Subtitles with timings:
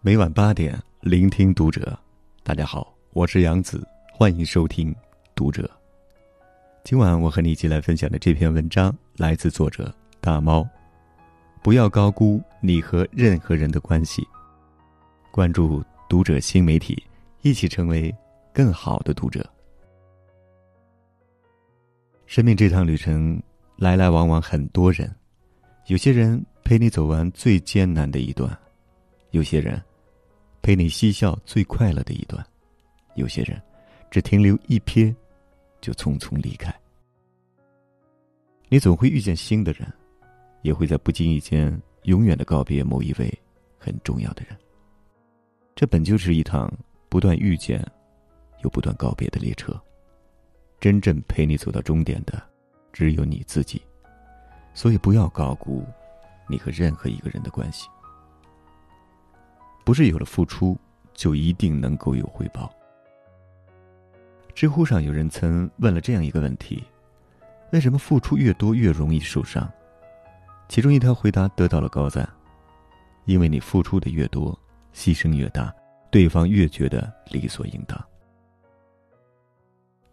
[0.00, 1.98] 每晚八点，聆听读者。
[2.44, 4.92] 大家好，我是杨子，欢迎收听
[5.34, 5.64] 《读者》。
[6.84, 10.66] 今晚我和你一起来分享的这篇文章来自作者大猫。
[11.64, 14.24] 不要高估你和任何人的关系。
[15.32, 17.02] 关注《读者》新媒体，
[17.42, 18.14] 一起成为
[18.52, 19.44] 更好的读者。
[22.26, 23.42] 生命这趟旅程，
[23.74, 25.12] 来来往往很多人，
[25.88, 28.56] 有些人陪你走完最艰难的一段，
[29.32, 29.82] 有些人。
[30.68, 32.46] 陪你嬉笑最快乐的一段，
[33.14, 33.58] 有些人
[34.10, 35.16] 只停留一瞥，
[35.80, 36.70] 就匆匆离开。
[38.68, 39.90] 你总会遇见新的人，
[40.60, 43.32] 也会在不经意间永远的告别某一位
[43.78, 44.54] 很重要的人。
[45.74, 46.70] 这本就是一趟
[47.08, 47.82] 不断遇见，
[48.62, 49.74] 又不断告别的列车。
[50.78, 52.42] 真正陪你走到终点的，
[52.92, 53.80] 只有你自己。
[54.74, 55.82] 所以不要高估
[56.46, 57.88] 你和任何一个人的关系。
[59.88, 60.76] 不是有了付出
[61.14, 62.70] 就一定能够有回报。
[64.54, 66.84] 知乎上有人曾问了这样一个问题：
[67.72, 69.66] 为什么付出越多越容易受伤？
[70.68, 72.28] 其中一条回答得到了高赞：
[73.24, 74.54] 因为你付出的越多，
[74.92, 75.74] 牺牲越大，
[76.10, 77.98] 对方越觉得理所应当。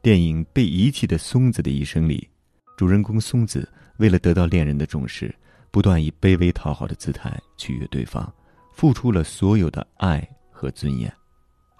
[0.00, 2.30] 电影《被遗弃的松子的一生》里，
[2.76, 5.34] 主人公松子为了得到恋人的重视，
[5.72, 8.32] 不断以卑微讨好的姿态取悦对方。
[8.76, 11.10] 付出了所有的爱和尊严，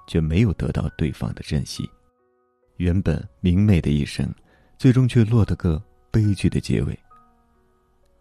[0.06, 1.86] 却没有得到对方的珍惜。
[2.78, 4.26] 原本明媚的一生，
[4.78, 5.80] 最终却落得个
[6.10, 6.98] 悲剧的结尾。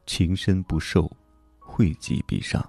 [0.05, 1.09] 情深不寿，
[1.57, 2.61] 惠及必伤。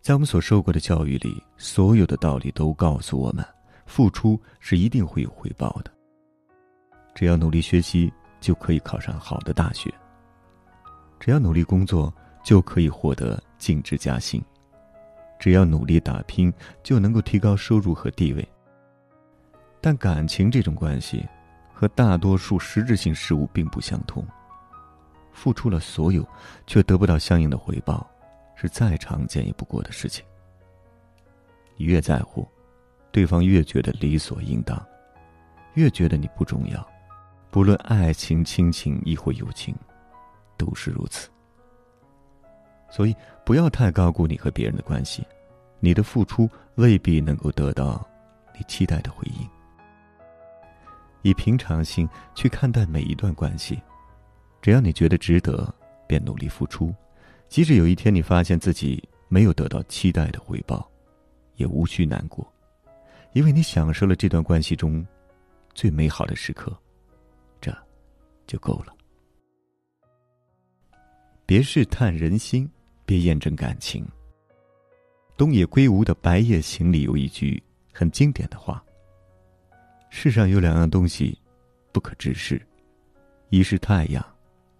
[0.00, 3.46] 在我们所受过的教育里，所有的道理都告诉我们：
[3.86, 5.92] 付出是一定会有回报的。
[7.14, 9.88] 只要努力学习，就可以考上好的大学；
[11.20, 14.42] 只要努力工作，就可以获得晋职加薪。
[15.42, 16.54] 只要努力打拼，
[16.84, 18.48] 就能够提高收入和地位。
[19.80, 21.28] 但感情这种关系，
[21.74, 24.24] 和大多数实质性事物并不相同。
[25.32, 26.24] 付出了所有，
[26.64, 28.08] 却得不到相应的回报，
[28.54, 30.24] 是再常见也不过的事情。
[31.76, 32.46] 你越在乎，
[33.10, 34.80] 对方越觉得理所应当，
[35.74, 36.88] 越觉得你不重要。
[37.50, 39.74] 不论爱情、亲情亦或友情，
[40.56, 41.28] 都是如此。
[42.88, 45.26] 所以，不要太高估你和别人的关系，
[45.84, 48.08] 你的付出未必能够得到
[48.56, 49.48] 你期待的回应。
[51.22, 53.82] 以平常心去看待每一段关系，
[54.60, 55.74] 只要你觉得值得，
[56.06, 56.94] 便努力付出。
[57.48, 60.88] 即使有一天你发现自己没有得到期待的回报，
[61.56, 62.46] 也无需难过，
[63.32, 65.04] 因为你享受了这段关系中
[65.74, 66.72] 最美好的时刻，
[67.60, 67.76] 这
[68.46, 68.94] 就够了。
[71.44, 72.70] 别试探人心。
[73.04, 74.06] 别验证感情。
[75.42, 77.60] 东野圭吾的《白夜行》里有一句
[77.92, 78.80] 很经典的话
[80.08, 81.36] ：“世上有两样东西
[81.90, 82.64] 不可直视，
[83.48, 84.24] 一是太阳，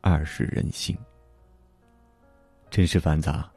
[0.02, 0.96] 二是人心。”
[2.70, 3.50] 真是繁杂，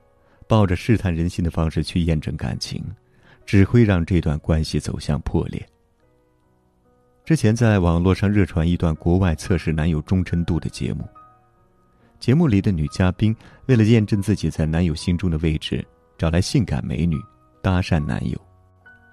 [0.48, 2.84] 抱着试探人心的方式去验证感情，
[3.46, 5.64] 只会让这段关系走向破裂。
[7.24, 11.08] 之前在网络上热传一段国外测试男友忠诚度的节目。
[12.20, 13.36] 节目里的女嘉宾
[13.68, 15.86] 为了验证自己在男友心中的位置，
[16.18, 17.22] 找来性感美女
[17.62, 18.40] 搭讪男友，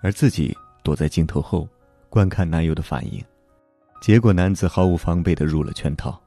[0.03, 1.69] 而自己躲在镜头后
[2.09, 3.23] 观看男友的反应。
[4.01, 6.21] 结果男子毫无防备的入了圈套，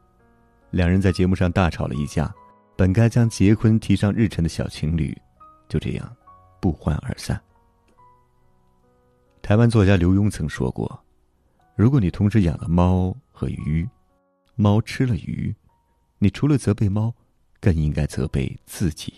[0.72, 2.34] 两人在节目上大吵了一架。
[2.78, 5.18] 本该将结婚提上日程的小情侣，
[5.69, 6.13] 就这样
[6.59, 7.42] 不欢而散。
[9.42, 11.02] 台湾作家刘墉曾说过
[11.78, 13.88] ：“如果你同时养了猫和鱼，
[14.56, 15.56] 猫吃了鱼。”
[16.19, 17.13] 你除了责备猫，
[17.62, 19.13] 更应该责备自己。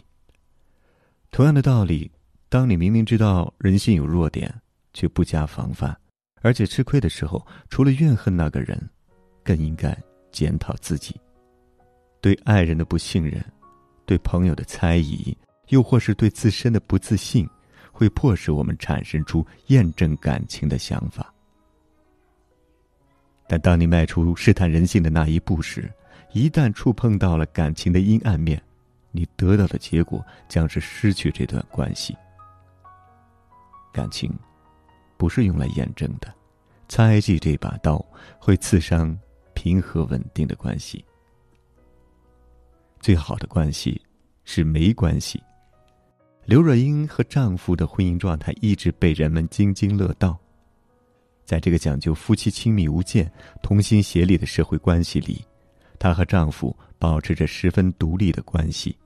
[1.32, 2.12] 同样的道理，
[2.50, 4.54] 当你明明知道人性有弱点，
[4.94, 5.96] 却不加防范，
[6.42, 8.90] 而且吃亏的时候，除了怨恨那个人，
[9.44, 9.96] 更应该
[10.32, 11.16] 检讨自己。
[12.22, 13.44] 对爱人的不信任，
[14.06, 15.38] 对朋友的猜疑，
[15.70, 17.48] 又或是对自身的不自信，
[17.92, 21.32] 会迫使我们产生出验证感情的想法。
[23.48, 25.90] 但当你迈出试探人性的那一步时，
[26.34, 28.62] 一旦触碰到了感情的阴暗面，
[29.12, 32.16] 你得到的结果将是失去这段关系。
[33.92, 34.32] 感情
[35.18, 36.34] 不是用来验证的，
[36.88, 38.04] 猜忌这把刀
[38.40, 39.18] 会刺伤
[39.54, 41.04] 平和稳定的关系。
[43.00, 44.00] 最好的关系
[44.44, 45.42] 是没关系。
[46.46, 50.38] 刘若英和丈夫的婚姻状态一直被人们津津乐道。
[51.44, 53.32] 在这个讲究夫妻亲密无间、
[53.62, 55.44] 同心协力的社会关系里。
[56.00, 58.98] 她和丈夫保持着十分独立的关系。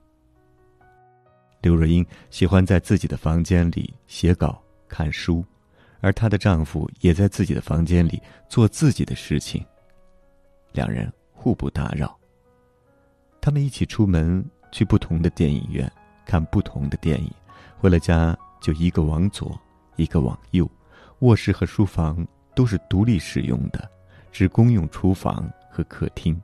[1.60, 5.44] 刘若英喜欢在自己的房间里写稿、看书，
[6.00, 9.64] 而她的丈夫也在自己的房间里做自己的事情。
[10.72, 12.18] 两人互不打扰。
[13.40, 15.90] 他们一起出门去不同的电影院
[16.24, 17.30] 看不同的电影，
[17.78, 19.60] 回了家就一个往左，
[19.96, 20.68] 一个往右，
[21.20, 23.90] 卧室和书房都是独立使用的，
[24.30, 26.40] 只公用厨房和客厅。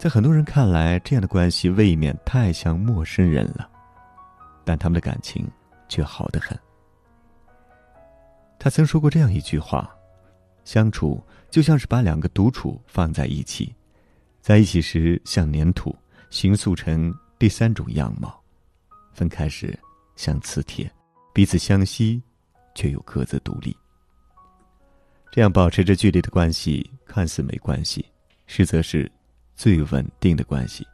[0.00, 3.70] 在很多人看来，这样的关系未免太像陌生人了，
[4.64, 5.46] 但他们的感情
[5.90, 6.58] 却好得很。
[8.58, 9.94] 他曾说过这样一句话
[10.64, 13.76] ：“相处就像是把两个独处放在一起，
[14.40, 15.94] 在一起时像粘土，
[16.30, 18.30] 形塑成第三种样貌；
[19.12, 19.78] 分开时
[20.16, 20.90] 像磁铁，
[21.34, 22.22] 彼此相吸，
[22.74, 23.76] 却又各自独立。
[25.30, 28.02] 这样保持着距离的关系，看似没关系，
[28.46, 29.06] 实则是。”
[29.60, 30.86] 最稳定的关系，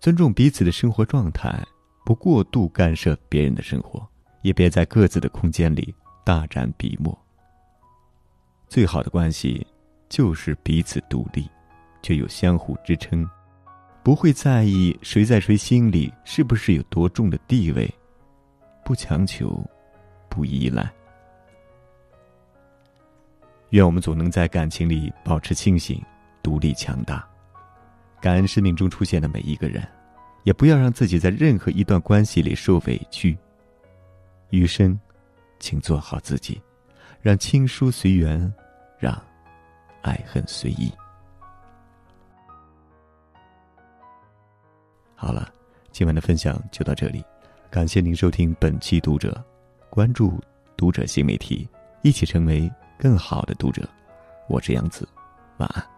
[0.00, 1.62] 尊重彼此的生活状态，
[2.06, 4.08] 不过度干涉别人的生活，
[4.40, 5.94] 也别在各自的空间里
[6.24, 7.14] 大展笔墨。
[8.66, 9.66] 最好的关系，
[10.08, 11.46] 就是彼此独立，
[12.00, 13.28] 却又相互支撑，
[14.02, 17.94] 不会在意谁在谁心里是不是有多重的地位，
[18.86, 19.62] 不强求，
[20.30, 20.90] 不依赖。
[23.68, 26.02] 愿我们总能在感情里保持清醒。
[26.46, 27.28] 独立强大，
[28.20, 29.84] 感恩生命中出现的每一个人，
[30.44, 33.36] 也不要让自己在任何一段关系里受委屈。
[34.50, 34.96] 余生，
[35.58, 36.62] 请做好自己，
[37.20, 38.40] 让亲疏随缘，
[38.96, 39.20] 让
[40.02, 40.92] 爱恨随意。
[45.16, 45.52] 好了，
[45.90, 47.24] 今晚的分享就到这里，
[47.68, 49.44] 感谢您收听本期读者，
[49.90, 50.40] 关注
[50.76, 51.68] 读者新媒体，
[52.02, 53.82] 一起成为更好的读者。
[54.48, 55.08] 我是杨子，
[55.58, 55.95] 晚安。